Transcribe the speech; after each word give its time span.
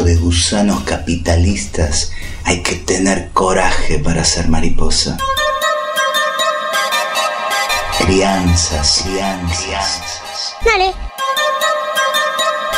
mundo 0.00 0.04
de 0.04 0.16
gusanos 0.16 0.82
capitalistas 0.84 2.12
hay 2.44 2.62
que 2.62 2.76
tener 2.76 3.30
coraje 3.32 3.98
para 3.98 4.24
ser 4.24 4.48
mariposa. 4.48 5.16
Crianzas, 7.98 9.02
crianzas. 9.04 10.56
Dale. 10.64 10.94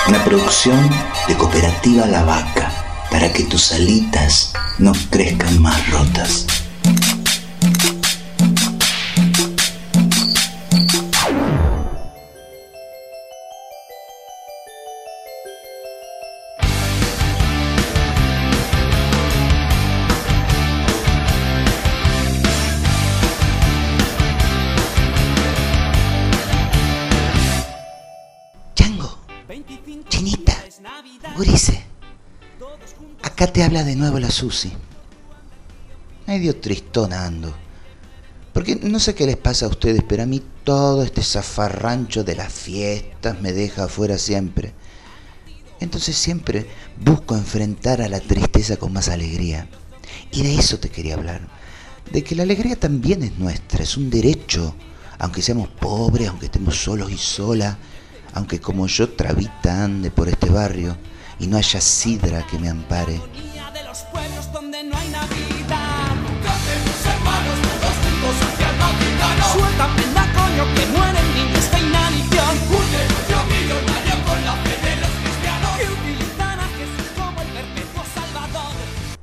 Una 0.08 0.24
producción 0.24 0.90
de 1.28 1.34
Cooperativa 1.36 2.06
La 2.06 2.24
Vaca 2.24 2.72
para 3.10 3.32
que 3.32 3.44
tus 3.44 3.72
alitas 3.72 4.52
no 4.78 4.92
crezcan 5.10 5.60
más 5.60 5.90
rotas. 5.90 6.46
Chinita, 30.12 30.54
Gurice. 31.38 31.82
Acá 33.22 33.46
te 33.46 33.64
habla 33.64 33.82
de 33.82 33.96
nuevo 33.96 34.18
la 34.18 34.30
Susi. 34.30 34.70
Medio 36.26 36.54
tristona 36.56 37.24
ando. 37.24 37.54
Porque 38.52 38.76
no 38.76 39.00
sé 39.00 39.14
qué 39.14 39.24
les 39.24 39.38
pasa 39.38 39.64
a 39.64 39.70
ustedes, 39.70 40.02
pero 40.06 40.24
a 40.24 40.26
mí 40.26 40.42
todo 40.64 41.02
este 41.02 41.22
zafarrancho 41.22 42.24
de 42.24 42.36
las 42.36 42.52
fiestas 42.52 43.40
me 43.40 43.54
deja 43.54 43.84
afuera 43.84 44.18
siempre. 44.18 44.74
Entonces 45.80 46.14
siempre 46.14 46.66
busco 47.02 47.34
enfrentar 47.34 48.02
a 48.02 48.08
la 48.10 48.20
tristeza 48.20 48.76
con 48.76 48.92
más 48.92 49.08
alegría. 49.08 49.66
Y 50.30 50.42
de 50.42 50.56
eso 50.56 50.78
te 50.78 50.90
quería 50.90 51.14
hablar. 51.14 51.48
De 52.12 52.22
que 52.22 52.34
la 52.34 52.42
alegría 52.42 52.76
también 52.76 53.22
es 53.22 53.38
nuestra, 53.38 53.82
es 53.82 53.96
un 53.96 54.10
derecho. 54.10 54.74
Aunque 55.18 55.40
seamos 55.40 55.68
pobres, 55.68 56.28
aunque 56.28 56.46
estemos 56.46 56.76
solos 56.76 57.10
y 57.10 57.16
solas, 57.16 57.78
aunque 58.34 58.60
como 58.60 58.86
yo 58.86 59.10
trabita 59.10 59.84
ande 59.84 60.10
por 60.10 60.28
este 60.28 60.48
barrio 60.50 60.96
y 61.38 61.46
no 61.46 61.56
haya 61.56 61.80
sidra 61.80 62.46
que 62.46 62.58
me 62.58 62.68
ampare. 62.68 63.20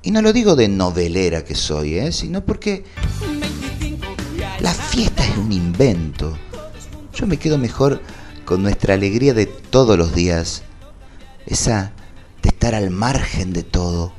Y 0.01 0.11
no 0.11 0.23
lo 0.23 0.33
digo 0.33 0.55
de 0.55 0.67
novelera 0.67 1.43
que 1.43 1.53
soy, 1.53 1.99
¿eh? 1.99 2.11
sino 2.11 2.43
porque 2.43 2.83
25 3.21 4.07
días. 4.33 4.59
la 4.59 4.73
fiesta 4.73 5.23
es 5.23 5.37
un 5.37 5.51
invento. 5.51 6.35
Yo 7.13 7.27
me 7.27 7.37
quedo 7.37 7.59
mejor 7.59 8.01
con 8.49 8.63
nuestra 8.63 8.95
alegría 8.95 9.35
de 9.35 9.45
todos 9.45 9.95
los 9.95 10.15
días. 10.15 10.63
Esa 11.45 11.91
de 12.41 12.49
estar 12.49 12.73
al 12.73 12.89
margen 12.89 13.53
de 13.53 13.61
todo 13.61 14.11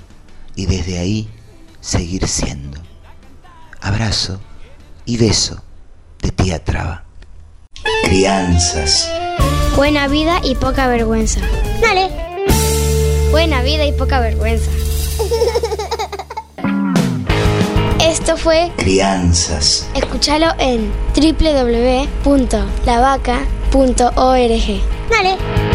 y 0.55 0.67
desde 0.67 1.01
ahí 1.01 1.29
seguir 1.81 2.29
siendo. 2.29 2.79
Abrazo 3.81 4.39
y 5.05 5.17
beso 5.17 5.61
de 6.23 6.31
tía 6.31 6.65
Traba. 6.65 7.07
Crianzas. 8.05 9.11
Buena 9.75 10.07
vida 10.07 10.41
y 10.45 10.55
poca 10.55 10.87
vergüenza. 10.87 11.41
Dale. 11.83 12.09
Buena 13.33 13.63
vida 13.63 13.85
y 13.85 13.91
poca 13.91 14.21
vergüenza. 14.21 14.71
Esto 18.01 18.37
fue 18.37 18.71
Crianzas. 18.77 19.89
Escúchalo 19.97 20.53
en 20.61 20.93
www.lavaca.org. 23.71 24.81
Dale. 25.09 25.70